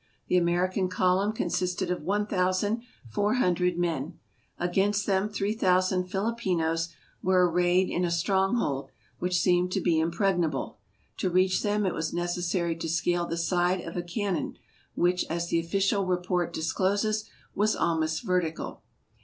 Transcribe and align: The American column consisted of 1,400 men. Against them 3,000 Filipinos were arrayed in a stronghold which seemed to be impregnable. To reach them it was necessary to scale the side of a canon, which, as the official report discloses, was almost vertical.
The 0.29 0.37
American 0.37 0.87
column 0.89 1.31
consisted 1.31 1.91
of 1.91 2.01
1,400 2.01 3.77
men. 3.77 4.17
Against 4.57 5.05
them 5.05 5.29
3,000 5.29 6.05
Filipinos 6.05 6.89
were 7.21 7.47
arrayed 7.47 7.87
in 7.87 8.03
a 8.03 8.09
stronghold 8.09 8.89
which 9.19 9.39
seemed 9.39 9.71
to 9.73 9.79
be 9.79 9.99
impregnable. 9.99 10.79
To 11.17 11.29
reach 11.29 11.61
them 11.61 11.85
it 11.85 11.93
was 11.93 12.13
necessary 12.15 12.75
to 12.77 12.89
scale 12.89 13.27
the 13.27 13.37
side 13.37 13.81
of 13.81 13.95
a 13.95 14.01
canon, 14.01 14.57
which, 14.95 15.23
as 15.29 15.49
the 15.49 15.59
official 15.59 16.03
report 16.07 16.51
discloses, 16.51 17.25
was 17.53 17.75
almost 17.75 18.23
vertical. 18.23 18.81